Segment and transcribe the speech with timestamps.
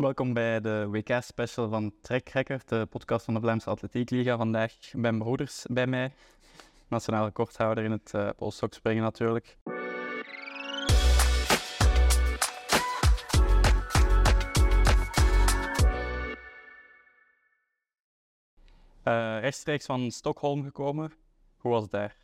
[0.00, 4.36] Welkom bij de WK-special van Trekrekker, de podcast van de Vlaamse Atletiek Liga.
[4.36, 6.12] Vandaag mijn broeders bij mij,
[6.88, 9.56] nationale recordhouder in het uh, polstokspringen natuurlijk.
[19.04, 21.12] Uh, rechtstreeks van Stockholm gekomen.
[21.56, 22.16] Hoe was het daar?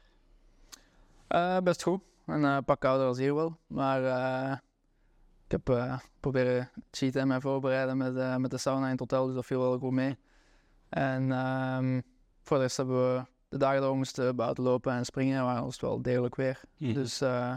[1.28, 2.00] Uh, best goed.
[2.26, 3.56] Een pak kouder als hier wel.
[3.66, 4.00] Maar
[5.54, 9.26] heb uh, proberen cheaten en mij voorbereiden met, uh, met de sauna in het hotel,
[9.26, 10.18] dus dat viel wel goed mee.
[10.88, 12.02] En um,
[12.42, 15.80] voor de rest hebben we de dagen we moesten buiten lopen en springen, waren het
[15.80, 16.60] wel degelijk weer.
[16.76, 16.92] Mm.
[16.94, 17.54] Dus uh,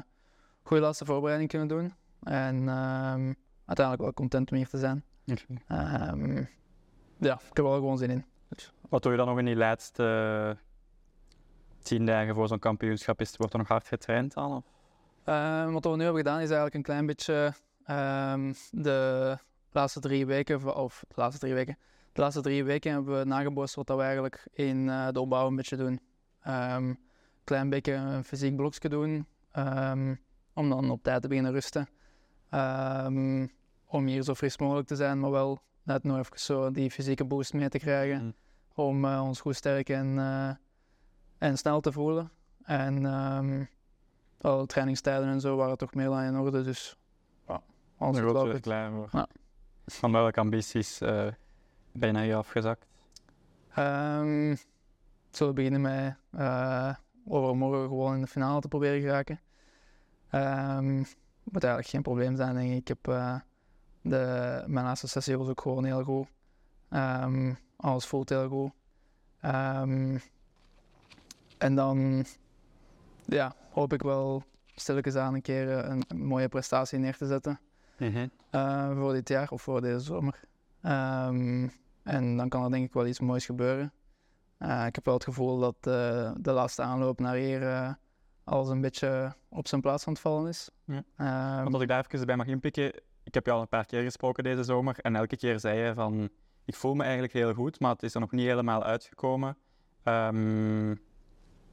[0.64, 1.94] goede laatste voorbereiding kunnen doen.
[2.24, 3.36] En um,
[3.66, 5.04] uiteindelijk wel content om hier te zijn.
[5.26, 6.50] Um,
[7.18, 8.26] ja, ik heb er wel gewoon zin in.
[8.48, 8.74] Dus.
[8.90, 10.58] Wat doe je dan nog in die laatste
[11.82, 13.22] tien dagen voor zo'n kampioenschap?
[13.22, 14.64] Is, wordt er nog hard getraind dan?
[15.72, 17.54] wat we nu hebben gedaan is eigenlijk een klein beetje
[17.90, 19.38] Um, de
[19.72, 21.78] laatste drie weken, of de laatste drie weken,
[22.14, 25.56] de laatste drie weken hebben we nagebootst wat we eigenlijk in uh, de opbouw een
[25.56, 26.00] beetje doen.
[26.48, 27.00] Um,
[27.44, 30.20] klein beetje een fysiek blokje doen, um,
[30.54, 31.88] om dan op tijd te beginnen rusten.
[33.86, 37.26] om hier zo fris mogelijk te zijn, maar wel net nog even zo die fysieke
[37.26, 38.24] boost mee te krijgen.
[38.24, 38.34] Mm.
[38.74, 40.50] Om uh, ons goed sterk en, uh,
[41.38, 42.32] en snel te voelen.
[42.64, 43.06] En
[44.42, 46.98] alle trainingstijden en zo waren toch meer dan in orde, dus
[47.98, 49.10] als een grote klein voor.
[49.12, 49.28] Ja.
[49.86, 51.28] Van welke ambities uh,
[51.92, 52.86] ben je naar je afgezakt?
[53.80, 54.58] Um,
[55.32, 56.94] zullen we beginnen met uh,
[57.28, 59.40] overmorgen gewoon in de finale te proberen geraken.
[60.32, 60.96] Um,
[61.44, 62.78] moet eigenlijk geen probleem zijn, denk ik.
[62.78, 63.40] Ik heb uh,
[64.02, 66.28] de, mijn laatste sessie was ook gewoon heel goed.
[66.90, 68.72] Um, alles voelt heel goed.
[69.46, 70.22] Um,
[71.58, 72.26] en dan
[73.26, 74.44] ja, hoop ik wel
[74.76, 77.60] stilletjes aan een keer een, een mooie prestatie neer te zetten.
[77.98, 78.28] Mhm.
[78.50, 80.40] Eh, voor dit jaar of voor deze zomer.
[80.82, 81.68] Ehm,
[82.04, 83.92] en dan kan er denk ik wel iets moois gebeuren.
[84.60, 87.92] Uh, ik heb wel het gevoel dat uh, de laatste aanloop naar hier uh,
[88.44, 90.70] alles een beetje op zijn plaats aan het vallen is.
[90.86, 91.04] Ja.
[91.64, 94.04] Want als ik daar even bij mag inpikken, ik heb je al een paar keer
[94.04, 96.30] gesproken deze zomer en elke keer zei je van
[96.66, 99.58] ik voel me eigenlijk heel goed, maar het is er nog niet helemaal uitgekomen.
[100.04, 101.02] Um,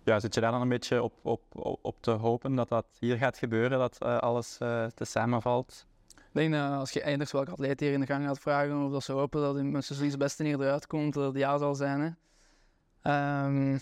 [0.05, 1.43] ja, zit je daar dan een beetje op, op,
[1.83, 4.57] op, te hopen dat dat hier gaat gebeuren, dat alles
[4.95, 5.87] te samenvalt?
[6.35, 9.03] Denk dat als je eindigt welke atleet hier in de gang gaat vragen of dat
[9.03, 12.01] ze hopen dat in mijn beste hier eruit komt, dat het ja zal zijn.
[12.01, 12.07] Hè.
[13.47, 13.73] Um,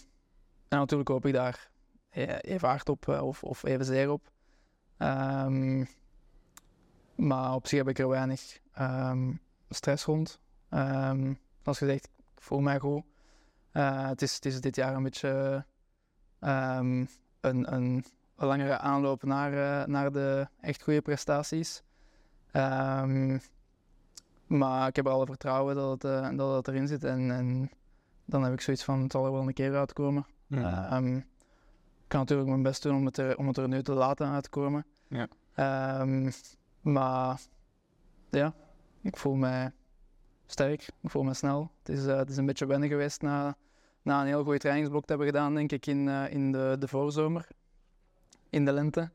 [0.68, 1.70] en natuurlijk hoop ik daar
[2.10, 4.30] e-, even hard op eh, of, of evenzeer op.
[4.98, 5.88] Um,
[7.14, 10.40] maar op zich heb ik er weinig um, stress rond.
[11.62, 13.02] Als gezegd, ik voel mij goed.
[13.72, 15.64] Uh, het, is, het is dit jaar een beetje
[16.38, 17.08] een,
[17.40, 18.04] een, een
[18.36, 21.82] langere aanloop naar, uh, naar de echt goede prestaties.
[22.52, 23.40] Um,
[24.46, 27.04] maar ik heb alle vertrouwen dat het, uh, dat het erin zit.
[27.04, 27.70] En, en,
[28.24, 30.26] dan heb ik zoiets van, het zal er wel een keer uitkomen.
[30.46, 30.96] Ja.
[30.96, 33.92] Um, ik kan natuurlijk mijn best doen om het er, om het er nu te
[33.92, 34.86] laten uitkomen.
[35.08, 35.28] Ja.
[36.00, 36.32] Um,
[36.80, 37.40] maar
[38.30, 38.54] ja,
[39.00, 39.72] ik voel me
[40.46, 41.70] sterk, ik voel me snel.
[41.78, 43.56] Het is, uh, het is een beetje wennen geweest na,
[44.02, 46.88] na een heel goed trainingsblok te hebben gedaan, denk ik, in, uh, in de, de
[46.88, 47.48] voorzomer,
[48.50, 49.10] in de lente.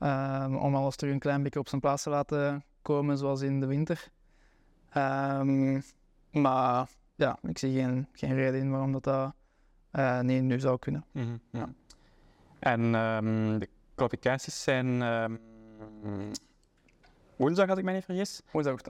[0.00, 3.60] Um, om alles terug een klein beetje op zijn plaats te laten komen, zoals in
[3.60, 4.08] de winter.
[4.96, 5.82] Um,
[6.30, 9.34] maar ja, ik zie geen, geen reden in waarom dat, dat
[9.92, 11.04] uh, niet nu zou kunnen.
[11.12, 11.68] Mm -hmm, ja.
[12.58, 14.98] En um, de kwalificaties zijn
[17.36, 18.42] woensdag, had ik mij niet vergis.
[18.50, 18.80] Woensdag.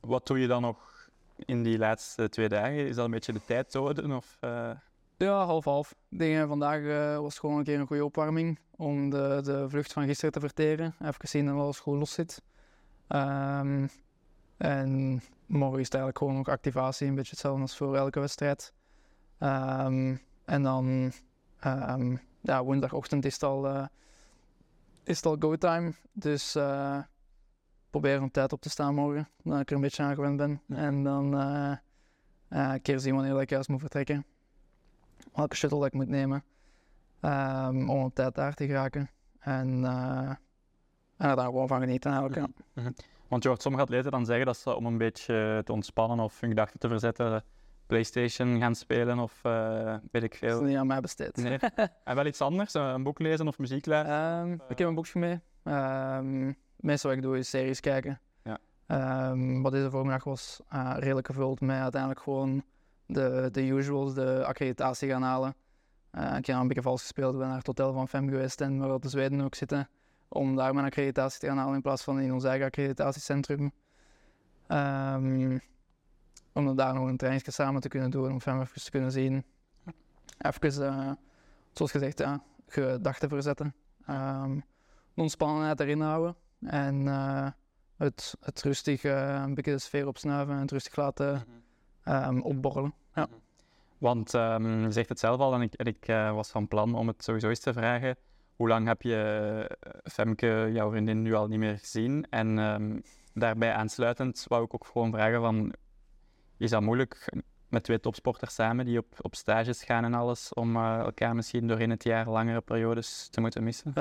[0.00, 2.86] wat doe je dan nog in die laatste twee dagen?
[2.86, 4.12] Is dat een beetje de tijd zouden?
[4.12, 4.70] Of, uh...
[5.16, 5.94] Ja, half-half.
[6.08, 10.06] Dingen vandaag uh, was gewoon een keer een goede opwarming om de, de vlucht van
[10.06, 10.94] gisteren te verteren.
[11.02, 12.42] Even zien dat alles goed los zit.
[13.08, 13.88] Um,
[14.56, 18.72] en morgen is het eigenlijk gewoon nog activatie, een beetje hetzelfde als voor elke wedstrijd.
[19.38, 21.12] Um, en dan
[21.64, 23.86] um, ja, woensdagochtend is het al, uh,
[25.02, 25.94] is het al go time.
[26.12, 26.98] Dus uh,
[27.90, 30.62] proberen op tijd op te staan morgen, dat ik er een beetje aan gewend ben.
[30.68, 31.76] En dan uh,
[32.48, 34.26] een keer zien wanneer ik juist moet vertrekken
[35.32, 36.44] welke shuttle dat ik moet nemen
[37.20, 39.10] um, om op tijd daar te geraken.
[39.38, 39.84] En,
[41.16, 42.46] en er daar gewoon van genieten eigenlijk.
[42.46, 42.82] Ja.
[42.82, 42.92] Mhm.
[43.28, 46.40] Want je hoort sommige atleten dan zeggen dat ze om een beetje te ontspannen of
[46.40, 47.44] hun gedachten te verzetten,
[47.86, 50.48] PlayStation gaan spelen of uh, weet ik veel.
[50.48, 51.36] Dat is niet aan mij besteed.
[51.36, 51.58] Nee.
[52.04, 54.48] en wel iets anders, een boek lezen of muziek luisteren?
[54.48, 55.40] Um, ik heb een boekje mee.
[55.74, 58.20] Um, meestal wat ik doe is series kijken.
[58.42, 58.58] Ja.
[59.30, 62.64] Um, wat deze voormiddag was uh, redelijk gevuld met uiteindelijk gewoon
[63.06, 65.54] de, de usuals, de accreditatie gaan halen.
[66.36, 68.78] Ik heb een beetje vals gespeeld, ik ben naar het hotel van FEM geweest en
[68.78, 69.88] waar de Zweden ook zitten,
[70.28, 73.72] om daar mijn accreditatie te gaan halen in plaats van in ons eigen accreditatiecentrum.
[74.66, 75.58] Ehm,
[76.52, 79.12] om dan daar nog een trainingsje samen te kunnen doen, om hem even te kunnen
[79.12, 79.44] zien.
[80.38, 81.10] Even, eh,
[81.72, 83.74] zoals gezegd, ja, gedachten verzetten.
[84.10, 84.64] Um,
[85.14, 86.36] de ontspannenheid erin houden.
[86.60, 87.48] En eh,
[87.96, 91.44] het, het rustig, eh, een beetje de sfeer opsnuiven en het rustig laten
[92.04, 92.94] um, opborrelen.
[93.14, 93.28] Ja.
[93.98, 97.06] Want um, je zegt het zelf al en ik, en ik was van plan om
[97.06, 98.16] het sowieso eens te vragen.
[98.56, 102.26] Hoe lang heb je Femke, jouw vriendin, nu al niet meer gezien?
[102.30, 105.72] En um, daarbij aansluitend wou ik ook gewoon vragen van...
[106.56, 107.32] Is dat moeilijk
[107.68, 111.66] met twee topsporters samen die op, op stages gaan en alles, om uh, elkaar misschien
[111.66, 113.92] doorheen het jaar langere periodes te moeten missen?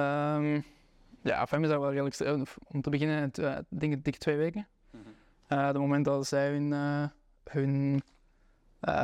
[1.22, 4.38] Ja, voor mij is dat wel redelijk Om te beginnen, uh, denk ik dik twee
[4.38, 4.68] weken.
[4.92, 5.58] Mm -hmm.
[5.60, 7.08] uh, de moment dat zij hun, uh,
[7.44, 8.02] hun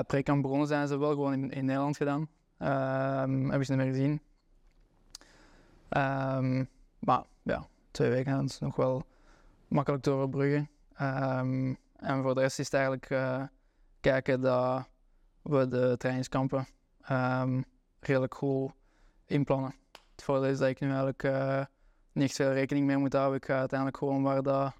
[0.07, 2.21] prekamp begonnen zijn, ze wel gewoon in, in Nederland gedaan.
[2.21, 4.21] Um, hebben ze niet meer gezien.
[5.97, 9.05] Um, maar ja, twee weken is nog wel
[9.67, 10.69] makkelijk te overbruggen.
[11.01, 13.39] Um, en voor de rest is het eigenlijk
[13.99, 14.89] kijken dat
[15.41, 16.67] we de trainingskampen
[17.99, 18.71] redelijk goed
[19.25, 19.73] inplannen.
[20.11, 21.27] Het voordeel is dat ik nu eigenlijk
[22.11, 23.37] niet veel rekening mee moet houden.
[23.37, 24.73] Ik ga uiteindelijk gewoon waar dat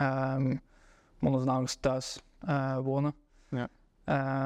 [0.00, 0.60] um,
[1.80, 3.14] thuis uh, wonen.
[3.48, 3.68] Ja.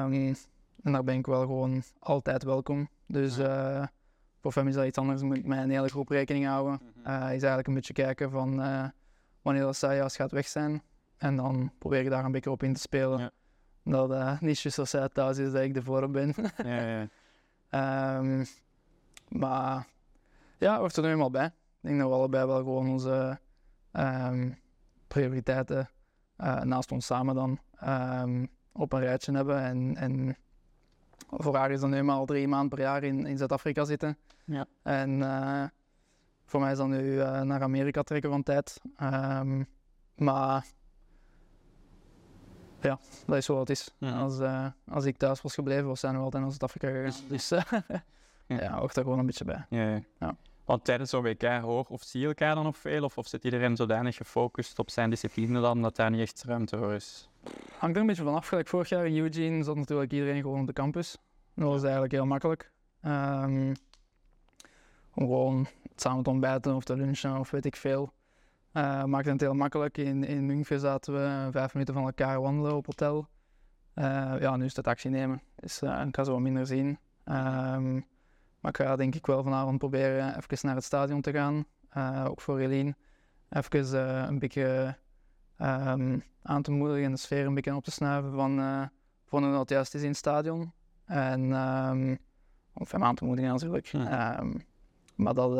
[0.03, 0.35] Um,
[0.83, 2.89] en daar ben ik wel gewoon altijd welkom.
[3.05, 3.85] Dus uh,
[4.51, 5.21] voor hem is dat iets anders.
[5.21, 6.81] Moet ik met een hele groep rekening houden.
[7.07, 8.55] Uh, is eigenlijk een beetje kijken van
[9.41, 10.81] wanneer dat juist gaat weg zijn.
[11.17, 13.19] En dan probeer ik daar een beetje op in te spelen.
[13.19, 13.31] Ja.
[13.83, 16.33] Dat uh, niet juist als zij thuis is dat ik ervoor ben.
[16.65, 17.07] ja,
[17.69, 18.17] ja.
[18.17, 18.45] um,
[19.27, 19.87] maar
[20.57, 21.45] ja, hoort er nu eenmaal bij.
[21.45, 23.39] Ik denk dat we allebei wel gewoon onze
[23.91, 24.57] um,
[25.07, 25.89] prioriteiten
[26.63, 27.59] naast ons samen dan
[28.23, 29.61] um, op een rijtje hebben.
[29.61, 30.37] En, en
[31.29, 34.17] voor haar is dan nu al drie maanden per jaar in, in Zuid-Afrika zitten.
[34.45, 34.65] Ja.
[34.83, 35.63] En uh,
[36.45, 38.81] voor mij is dan nu uh, naar Amerika trekken van tijd.
[39.01, 39.67] Um,
[40.15, 40.65] maar
[42.81, 43.93] ja, dat is zo wat het is.
[43.97, 44.19] Ja.
[44.19, 44.39] Als,
[44.87, 47.27] als ik thuis was gebleven, was zijn we altijd naar Zuid-Afrika gegaan.
[47.27, 47.49] Dus
[48.63, 49.65] ja, hoort er gewoon een beetje bij.
[49.69, 50.35] Ja, ja.
[50.65, 53.03] Want tijdens zo'n WK hoor of zie je elkaar dan nog veel?
[53.03, 56.77] Of, of zit iedereen zodanig gefocust op zijn discipline dan dat daar niet echt ruimte
[56.77, 57.29] voor is?
[57.77, 58.47] Hangt er een beetje vanaf.
[58.47, 61.17] Gelijk vorig jaar in Eugene zat natuurlijk iedereen gewoon op de campus.
[61.53, 62.71] Dat was eigenlijk heel makkelijk.
[63.05, 63.73] Um,
[65.13, 68.13] om gewoon samen te ontbijten of te lunchen of weet ik veel.
[68.73, 69.97] Uh, maakte het heel makkelijk.
[69.97, 73.27] In, in München zaten we vijf minuten van elkaar wandelen op hotel.
[73.95, 75.41] Uh, ja, nu is het taxi nemen.
[75.55, 76.97] Dus uh, ik ga zo wat minder zien.
[77.25, 78.05] Um,
[78.63, 81.65] maar ik ga denk ik wel vanavond proberen even naar het stadion te gaan.
[81.97, 82.95] Uh, ook voor Eline.
[83.49, 84.97] Even uh, een beetje
[85.61, 88.81] um, aan te moedigen en de sfeer een beetje op te snuiven van, uh,
[89.25, 90.71] van hoe dat juist is in het stadion.
[91.05, 92.17] En um,
[92.73, 93.85] of hem aan te moedigen natuurlijk.
[93.85, 94.39] Ja.
[94.39, 94.65] Um,
[95.15, 95.55] maar dat,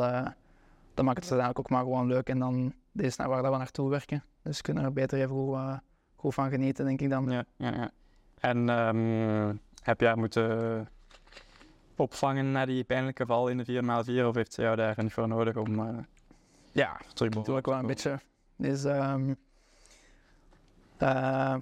[0.93, 2.29] dat maakt het uiteindelijk ook maar gewoon leuk.
[2.29, 4.23] En dan is naar waar we naartoe werken.
[4.41, 5.79] Dus kunnen er beter even goed,
[6.15, 7.31] goed van genieten, denk ik dan.
[7.31, 7.91] Ja, ja, ja.
[8.39, 8.67] En
[9.81, 10.87] heb jij moeten
[11.99, 14.25] opvangen na die pijnlijke val in de 4x4?
[14.25, 15.97] Of heeft ze jou daar niet voor nodig om uh,
[16.71, 18.19] ja, terug natuurlijk wel een beetje.
[18.55, 19.35] Dus, um,
[20.99, 21.55] uh,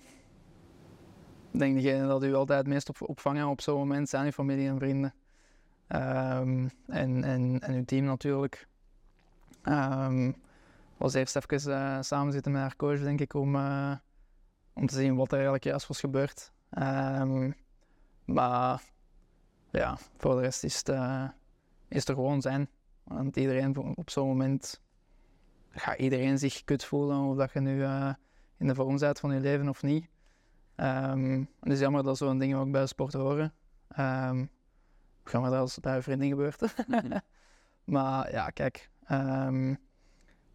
[1.52, 4.32] ik denk degene dat u altijd het meest op, opvangen op zo'n moment zijn uw
[4.32, 5.14] familie en vrienden.
[5.88, 8.68] Um, en, en, en uw team natuurlijk.
[9.64, 10.36] Um,
[10.98, 13.94] was eerst even uh, samen zitten met haar coach, denk ik, om, uh,
[14.74, 16.52] om te zien wat er eigenlijk juist was gebeurd.
[16.80, 17.56] Um,
[18.26, 18.84] maar
[19.72, 21.30] ja, voor de rest is het, uh,
[21.88, 22.70] is er gewoon zijn.
[23.04, 24.82] Want iedereen op zo'n moment
[25.70, 28.14] gaat iedereen zich kut voelen of dat je nu uh,
[28.58, 30.08] in de vorm bent van je leven of niet.
[30.76, 33.54] Um, het is jammer dat zo'n dingen ook bij de sport horen.
[34.00, 34.50] Um,
[35.24, 36.76] gaan we dat als bij een vriendin gebeurt.
[37.84, 38.90] maar ja, kijk.
[39.12, 39.78] Um,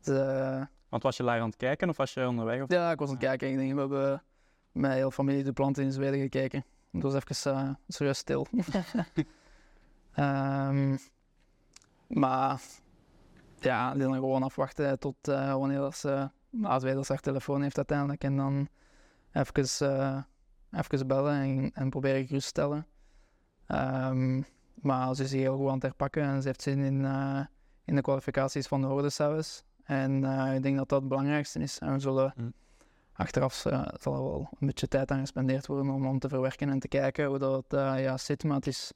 [0.03, 0.67] de...
[0.89, 2.63] Want was je daar aan het kijken of was je onderweg?
[2.63, 2.69] Of?
[2.69, 3.51] Ja, ik was aan het kijken.
[3.51, 4.23] Ik denk, we hebben
[4.73, 6.65] met heel familie de planten in Zweden gekeken.
[6.91, 8.47] Het was even uh, serieus stil.
[10.19, 10.99] um,
[12.23, 12.61] maar
[13.59, 18.25] ja, die dan gewoon afwachten tot uh, wanneer ze uh, haar telefoon heeft uiteindelijk.
[18.25, 18.69] En dan
[19.33, 20.23] even, uh,
[20.71, 22.87] even bellen en, en proberen gerust te stellen.
[23.69, 27.41] Um, maar ze is heel goed aan het herpakken en ze heeft zin in, uh,
[27.85, 29.65] in de kwalificaties van de Hoordesaus.
[29.85, 31.79] En uh, ik denk dat dat het belangrijkste is.
[31.79, 32.33] En we zullen...
[32.37, 32.53] Mm
[33.17, 36.69] achteraf uh, zal er wel een beetje tijd aan gespendeerd worden om, om te verwerken
[36.69, 38.45] en te kijken hoe dat uh, ja, zit.
[38.45, 38.93] Maar het is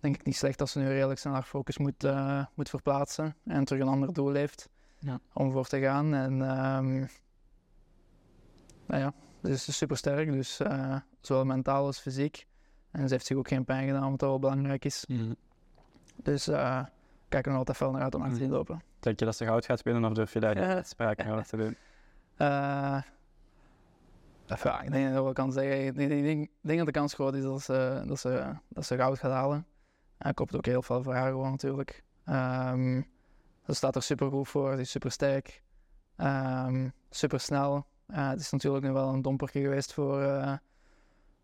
[0.00, 3.36] denk ik niet slecht als ze nu redelijk snel haar focus moet, uh, moet verplaatsen
[3.44, 5.20] en terug een ander doel heeft ja.
[5.32, 6.14] om voor te gaan.
[6.14, 7.08] En um,
[8.86, 10.60] nou ja, ze is super sterk, dus
[11.20, 12.46] zowel mentaal als fysiek.
[12.90, 15.04] En ze heeft zich ook geen pijn gedaan, wat wel belangrijk is.
[15.08, 15.36] Mm.
[16.16, 16.84] Dus uh,
[17.28, 18.82] kijken we er altijd veel naar uit om aan te zien lopen.
[19.00, 21.56] Denk je dat ze goud gaat winnen of durf je daar niet sprake over te
[21.56, 21.76] doen?
[24.58, 25.86] Ja, ik denk dat ik wel kan zeggen.
[25.86, 29.32] Ik denk, dat de kans groot is dat ze, dat ze, dat ze goud gaat
[29.32, 29.66] halen.
[30.18, 32.04] En ik hoop het ook heel veel voor haar gewoon natuurlijk.
[32.24, 33.02] Ehm,
[33.66, 35.62] ze staat er super goed voor, ze is super sterk,
[37.10, 37.86] super snel.
[38.12, 40.52] het is natuurlijk nu wel een dompertje geweest voor, eh,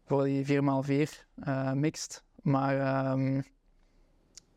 [0.05, 2.25] voor die 4x4 uh, mixed.
[2.43, 3.43] Maar ehm,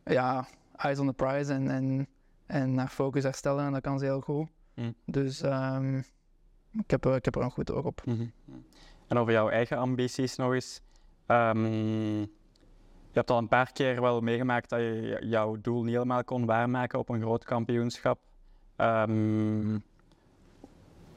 [0.03, 2.07] ja, eyes on the prize en, en,
[2.45, 4.49] en haar focus herstellen, en dat kan ze heel goed.
[4.75, 4.95] Mm.
[5.05, 6.03] Dus um,
[6.83, 8.01] ik, heb, ik heb er een goed oog op.
[8.05, 8.25] Mhm.
[9.07, 10.81] En over jouw eigen ambities nog eens.
[11.27, 11.65] Um,
[13.11, 16.45] je hebt al een paar keer wel meegemaakt dat je jouw doel niet helemaal kon
[16.45, 18.19] waarmaken op een groot kampioenschap.
[18.77, 19.83] Um,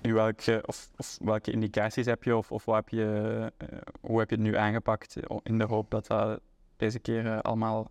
[0.01, 4.31] welke, of, of, welke indicaties heb je of, of wat heb je, uh, hoe heb
[4.31, 6.41] je het nu aangepakt in de hoop dat dat
[6.77, 7.91] deze keer uh, allemaal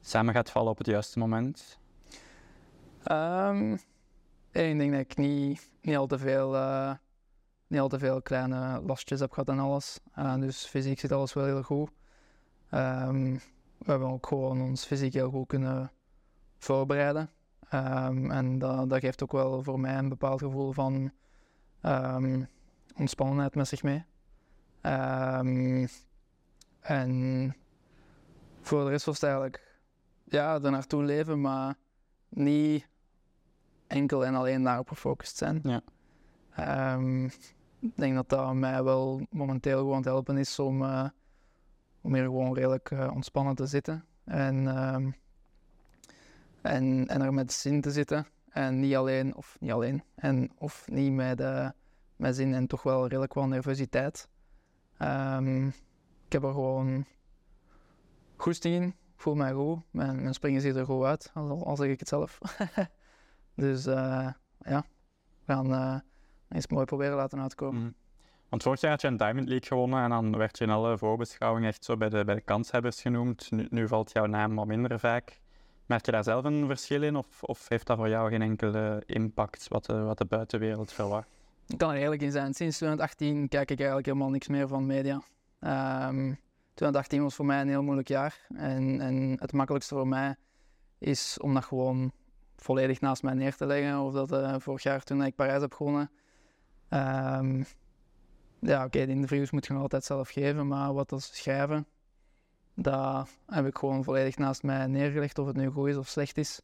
[0.00, 1.78] samen gaat vallen op het juiste moment?
[3.12, 3.78] Um,
[4.50, 6.92] ik denk dat ik niet, niet, al te veel, uh,
[7.66, 10.00] niet al te veel kleine lastjes heb gehad en alles.
[10.38, 11.90] dus fysiek zit alles wel heel goed.
[12.70, 13.34] Um,
[13.78, 15.92] we hebben ook gewoon ons fysiek heel goed kunnen
[16.58, 17.30] voorbereiden.
[17.74, 21.12] Um, en dat, dat, geeft ook wel voor mij een bepaald gevoel van
[21.82, 22.48] um,
[22.96, 24.04] ontspannenheid met zich mee.
[26.80, 27.56] en
[28.60, 29.76] voor de rest was het eigenlijk
[30.24, 31.74] ja, er naartoe leven, maar
[32.28, 32.88] niet
[33.88, 35.60] enkel en alleen daarop gefocust zijn.
[35.62, 35.82] Ja.
[37.80, 41.08] ik denk dat dat mij wel momenteel gewoon te helpen is om, uh,
[42.00, 44.04] om hier gewoon redelijk uh, ontspannen te zitten.
[44.24, 45.16] En, um,
[46.60, 48.26] en, en er met zin te zitten.
[48.48, 51.68] En niet alleen, of niet alleen, en, of niet met, uh,
[52.16, 54.28] met zin en toch wel redelijk wel nervositeit.
[54.98, 55.66] Um,
[56.26, 57.04] ik heb er gewoon
[58.36, 58.82] goesting in.
[58.88, 59.78] Ik voel mij goed.
[59.90, 62.38] Mijn, mijn springen ziet er goed uit, al zeg ik het zelf.
[63.58, 64.84] dus uh, ja,
[65.44, 65.98] we gaan uh,
[66.48, 67.82] eens mooi proberen laten uitkomen.
[67.82, 67.94] Mm.
[68.48, 70.98] Want vorig jaar had je een Diamond League gewonnen en dan werd je in alle
[70.98, 73.50] voorbeschouwingen echt zo bij de, bij de kanshebbers genoemd.
[73.50, 75.40] Nu, nu valt jouw naam wat minder vaak.
[75.86, 79.02] Merk je daar zelf een verschil in of, of heeft dat voor jou geen enkele
[79.06, 81.28] impact wat de, wat de buitenwereld verwacht?
[81.66, 82.54] Ik kan er eerlijk in zijn.
[82.54, 85.14] Sinds 2018 kijk ik eigenlijk helemaal niks meer van media.
[85.60, 86.38] Um,
[86.74, 88.46] 2018 was voor mij een heel moeilijk jaar.
[88.54, 90.36] En, en het makkelijkste voor mij
[90.98, 92.12] is om dat gewoon
[92.60, 93.98] volledig naast mij neer te leggen.
[93.98, 96.10] Of dat uh, vorig jaar toen ik Parijs heb gewonnen.
[96.90, 97.64] Um,
[98.60, 101.86] ja, oké, de interviews moet je nog altijd zelf geven, maar wat dat schrijven,
[102.74, 106.38] dat heb ik gewoon volledig naast mij neergelegd, of het nu goed is of slecht
[106.38, 106.60] is.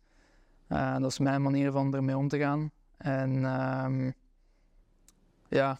[0.68, 2.70] Uh, dat is mijn manier van ermee om te gaan.
[2.96, 3.44] En
[3.84, 4.14] um,
[5.48, 5.78] ja,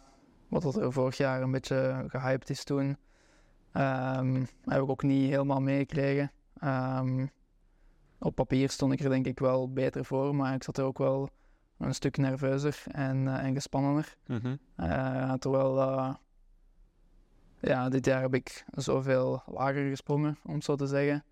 [0.49, 2.97] wat er vorig jaar een beetje gehyped is toen,
[3.73, 6.33] um, heb ik ook niet helemaal meegekregen.
[8.25, 10.99] Op papier stond ik er denk ik wel beter voor, maar ik zat er ook
[10.99, 11.29] wel
[11.79, 14.17] een stuk nerveuzer en, uh, en gespannener.
[14.27, 14.59] Mm -hmm.
[14.77, 16.15] uh, terwijl uh,
[17.61, 21.25] ja, dit jaar heb ik zoveel lager gesprongen, om het zo te zeggen.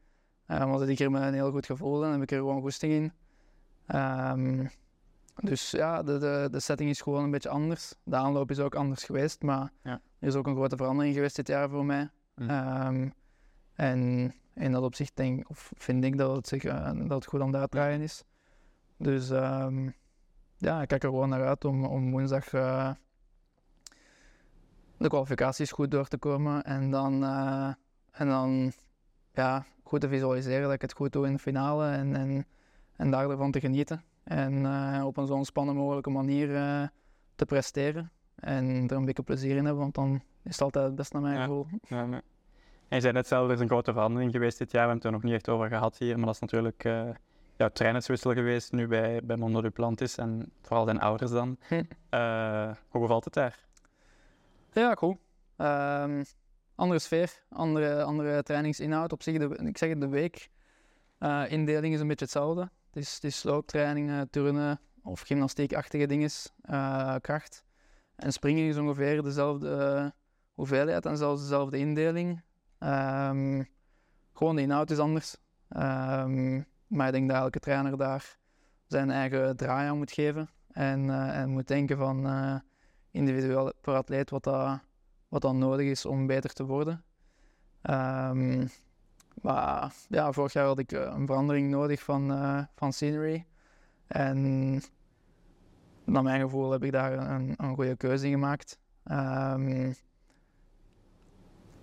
[0.47, 3.13] Was ik hier met een heel goed gevoel en heb ik er gewoon goesting in.
[3.97, 4.71] Um,
[5.43, 7.95] dus ja, de, de, de setting is gewoon een beetje anders.
[8.05, 10.01] De aanloop is ook anders geweest, maar ja.
[10.19, 12.11] er is ook een grote verandering geweest dit jaar voor mij.
[12.35, 12.51] Mm.
[12.51, 13.13] Um,
[13.75, 17.41] en in dat opzicht denk, of vind ik dat het, zich, uh, dat het goed
[17.41, 18.25] aan het uitdraaien is.
[18.97, 19.95] Dus um,
[20.57, 22.91] ja, ik kijk er gewoon naar uit om, om woensdag uh,
[24.97, 26.63] de kwalificaties goed door te komen.
[26.63, 27.73] En dan, uh,
[28.11, 28.73] en dan
[29.33, 31.91] ja, goed te visualiseren dat ik het goed doe in de finale.
[31.91, 32.47] En, en,
[32.97, 34.05] en daarvan te genieten.
[34.25, 34.67] En
[35.05, 36.49] op een zo spannende mogelijke manier
[37.35, 38.11] te presteren.
[38.35, 41.23] En er een beetje plezier in hebben, want dan is het altijd het best naar
[41.23, 41.43] mijn ja.
[41.43, 41.67] gevoel.
[41.83, 42.21] Ja, nee.
[42.93, 44.83] En je zei net zelf, er is een grote verandering geweest dit jaar.
[44.83, 47.09] We hebben het er nog niet echt over gehad hier, maar dat is natuurlijk uh,
[47.57, 51.57] jouw trainerswissel geweest nu bij, bij Mondo Duplantis en vooral zijn ouders dan.
[51.69, 51.75] Hm.
[51.75, 53.59] Uh, hoe bevalt het daar?
[54.73, 55.17] Ja, goed.
[55.57, 56.25] Um,
[56.75, 59.13] andere sfeer, andere, andere trainingsinhoud.
[59.13, 60.51] Op zich, de, ik zeg het, de week.
[61.19, 62.61] Uh, indeling is een beetje hetzelfde.
[62.61, 66.31] Het is, het is looptrainingen, turnen of gymnastiekachtige dingen,
[67.21, 67.65] kracht.
[68.17, 70.13] En springen is ongeveer dezelfde
[70.55, 72.43] hoeveelheid en zelfs dezelfde indeling.
[72.85, 73.69] Um,
[74.33, 75.37] gewoon de inhoud is anders.
[75.77, 78.39] Um, maar ik denk dat elke trainer daar
[78.87, 80.49] zijn eigen draai aan moet geven.
[80.73, 82.55] En, en moet denken van uh,
[83.11, 84.81] individueel per atleet wat dat,
[85.29, 87.05] wat dat nodig is om beter te worden.
[87.83, 88.69] Um,
[89.43, 92.29] maar ja, vorig jaar had ik een verandering nodig van,
[92.75, 93.47] van scenery.
[94.07, 94.83] En
[96.05, 98.79] naar mijn gevoel heb ik daar een, een goede keuze in gemaakt.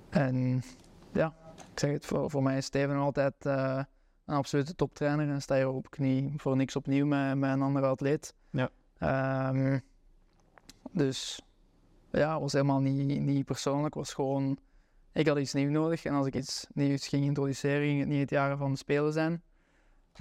[0.10, 0.64] en
[1.12, 1.34] ja,
[1.72, 3.82] ik zeg het, voor, voor mij is Steven altijd uh,
[4.26, 5.30] een absolute toptrainer.
[5.30, 8.34] En sta je op knie voor niks opnieuw met, met een andere atleet.
[8.50, 8.70] Ja.
[9.50, 9.82] Um,
[10.92, 11.42] dus
[12.12, 13.94] ja, was helemaal niet, niet persoonlijk.
[13.94, 14.60] was gewoon,
[15.12, 16.06] ik had iets nieuws nodig.
[16.06, 19.14] En als ik iets nieuws ging introduceren, ging het niet het jaar van de Spelen
[19.14, 19.42] zijn.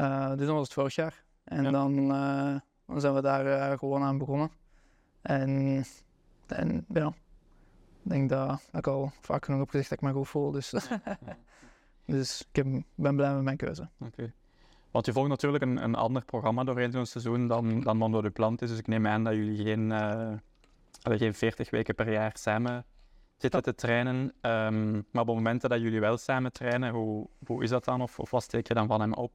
[0.00, 1.24] Uh, dus dan was het vorig jaar.
[1.44, 1.70] En Ja.
[1.70, 4.50] dan, uh, dan zijn we daar gewoon aan begonnen.
[5.22, 5.84] En,
[6.46, 7.12] en ja,
[8.08, 10.50] ik denk dat, dat ik al vaak genoeg heb gezegd dat ik me goed voel.
[10.50, 10.70] Dus,
[12.06, 13.88] dus ik heb, ben blij met mijn keuze.
[14.00, 14.32] Oké.
[14.90, 18.30] Want je volgt natuurlijk een, een ander programma doorheen zo'n seizoen dan, dan Mondo de
[18.30, 18.68] Plant is.
[18.68, 20.32] Dus ik neem aan dat jullie geen, uh,
[21.02, 22.84] geen 40 weken per jaar samen
[23.36, 24.16] zitten te trainen.
[24.40, 28.02] Um, maar op de momenten dat jullie wel samen trainen, hoe, hoe is dat dan?
[28.02, 29.32] Of, of wat steek je dan van hem op?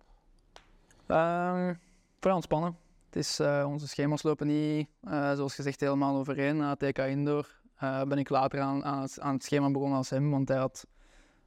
[1.07, 1.79] Um,
[2.19, 2.77] vooral ontspannen.
[3.05, 6.57] Het is, uh, onze schema's lopen niet, uh, zoals gezegd, helemaal overeen.
[6.57, 10.09] Na TK Indoor uh, ben ik later aan, aan, het, aan het schema begonnen als
[10.09, 10.87] hem, want hij had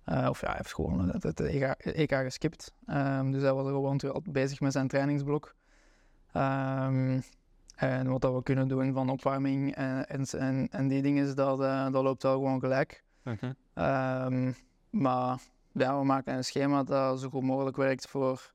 [0.09, 2.73] Uh, of ja, hij heeft gewoon het, het EK, EK geskipt.
[2.87, 5.55] Um, dus hij was er gewoon bezig met zijn trainingsblok.
[6.37, 7.23] Um,
[7.77, 11.61] en wat dat we kunnen doen van opwarming en, en, en, en die dingen, dat,
[11.61, 13.05] uh, dat loopt wel gewoon gelijk.
[13.25, 13.55] Okay.
[14.27, 14.55] Um,
[14.91, 15.39] maar
[15.73, 18.53] ja, we maken een schema dat zo goed mogelijk werkt voor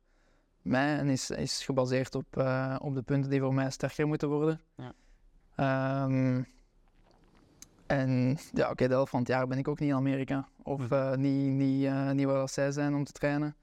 [0.61, 4.29] mij en is, is gebaseerd op, uh, op de punten die voor mij sterker moeten
[4.29, 4.61] worden.
[4.75, 6.05] Ja.
[7.91, 10.47] En ja, oké, okay, de helft van het jaar ben ik ook niet in Amerika.
[10.63, 13.55] Of uh, niet, niet, uh, niet waar zij zijn om te trainen.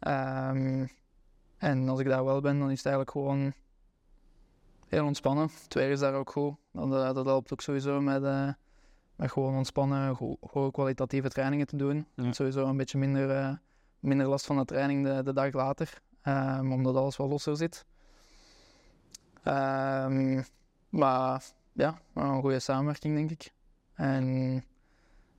[0.00, 0.88] Um,
[1.58, 3.52] en als ik daar wel ben, dan is het eigenlijk gewoon
[4.88, 5.50] heel ontspannen.
[5.62, 6.54] Het weer is daar ook goed.
[6.72, 8.22] Dat, uh, dat helpt ook sowieso met,
[9.16, 12.06] met gewoon ontspannen, hoge kwalitatieve trainingen te doen.
[12.14, 12.32] Ja.
[12.32, 13.58] Sowieso een beetje minder,
[14.00, 16.00] minder last van de training de, de dag later.
[16.24, 17.84] Um, omdat alles wat losser zit.
[19.44, 20.44] Um,
[20.88, 23.52] maar ja, een goede samenwerking, denk ik.
[24.00, 24.64] En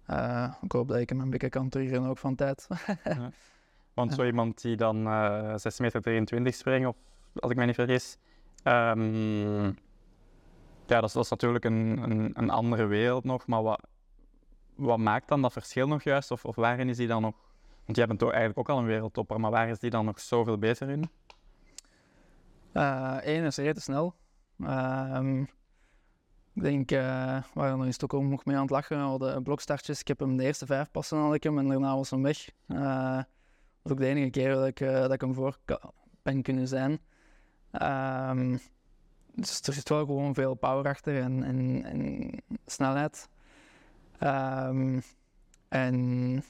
[0.10, 2.68] uh, ik hoop dat ik hem een beetje kan terugrennen ook van tijd.
[3.04, 3.32] ja.
[3.94, 6.96] Want zo iemand die dan uh, 6 meter 23 springt, of
[7.36, 8.18] als ik me niet vergis,
[8.64, 9.64] um,
[10.86, 13.88] ja, dat is, dat is natuurlijk een, een, een, andere wereld nog, maar wat,
[14.76, 16.32] wat maakt dan dat verschil nog juist?
[16.32, 17.36] Of, of waarin is die dan nog,
[17.86, 20.20] want jij bent toch eigenlijk ook al een wereldtopper, maar waar is die dan nog
[20.20, 21.10] zoveel beter in?
[22.72, 24.16] Eén uh, is redelijk snel.
[24.60, 25.48] Um,
[26.54, 30.00] ik denk, uh, we waren in Stockholm nog mee aan het lachen, al de blokstartjes.
[30.00, 32.50] Ik heb hem de eerste vijf passen had ik hem en daarna was hem weg.
[32.68, 33.26] Uh, dat
[33.82, 35.58] was ook de enige keer dat ik, uh, dat ik hem voor
[36.22, 37.00] ben kunnen zijn.
[38.30, 38.60] Um,
[39.36, 42.32] dus er zit wel gewoon veel power achter en, en, en
[42.66, 43.30] snelheid.
[44.20, 45.02] Um,
[45.68, 46.44] en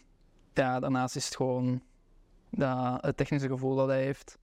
[0.53, 1.81] ja, daarnaast is het gewoon
[2.49, 4.37] dat, het technische gevoel dat hij heeft.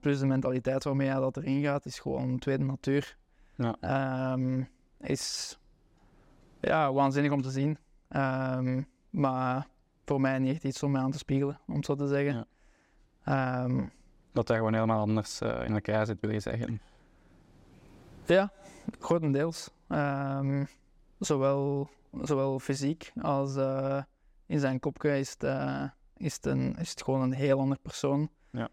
[0.00, 3.16] Plus de mentaliteit waarmee hij dat erin gaat, is gewoon tweede natuur.
[3.56, 4.32] Ja.
[4.32, 4.68] Um,
[5.00, 5.58] is
[6.60, 7.78] ja, waanzinnig om te zien.
[8.08, 9.66] Um, maar
[10.04, 12.46] voor mij niet echt iets om mij aan te spiegelen, om het zo te zeggen.
[13.24, 13.64] Ja.
[13.64, 13.90] Um,
[14.32, 16.80] dat hij gewoon helemaal anders uh, in elkaar zit, wil je zeggen?
[18.24, 18.52] Ja,
[18.98, 19.70] grotendeels.
[21.18, 21.90] zowel,
[22.22, 24.02] zowel fysiek als uh,
[24.46, 25.84] in zijn kopje is het, uh,
[26.16, 28.30] is, het een, is het gewoon een heel ander persoon.
[28.50, 28.68] Ja.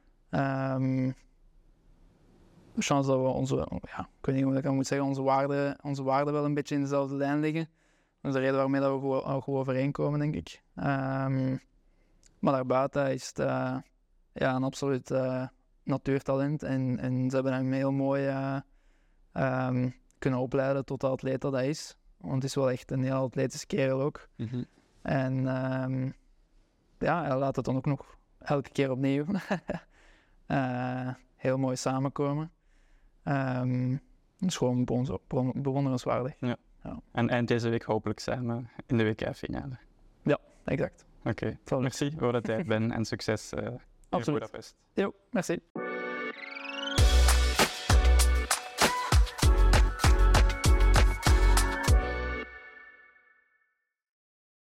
[2.82, 5.78] Chance dat we onze, ja, ik weet niet hoe ik dat moet zeggen, onze waarden,
[5.82, 7.70] onze waarden wel een beetje in dezelfde lijn liggen.
[8.22, 10.62] Dat is de reden waarmee dat we goed, goed overeenkomen, denk ik.
[10.76, 11.62] Um,
[12.40, 13.78] maar daarbuiten is het uh,
[14.34, 15.48] ja, een absoluut uh,
[15.84, 16.64] natuurtalent.
[16.64, 18.60] En, en ze hebben hem heel mooi uh,
[19.68, 21.98] um, kunnen opleiden tot de atleet dat hij is.
[22.18, 24.28] Want het is wel echt een heel atletische kerel ook.
[24.36, 24.66] Mm -hmm.
[25.02, 25.34] En
[25.84, 26.14] um,
[27.00, 29.26] ja, hij laat het dan ook nog elke keer opnieuw
[31.36, 32.52] heel mooi samenkomen.
[33.26, 34.02] Um,
[34.38, 34.86] dat is gewoon
[35.54, 36.36] bewonderenswaardig.
[36.40, 36.56] Ja.
[36.84, 37.02] ja.
[37.12, 39.78] En eind deze week hopelijk samen in de WK-finale.
[40.24, 41.06] Ja, exact.
[41.26, 41.80] Oké, okay.
[41.80, 44.40] merci voor de tijd, Ben, en succes uh, in Absoluut.
[44.40, 44.76] Budapest.
[44.94, 45.60] Jo, merci.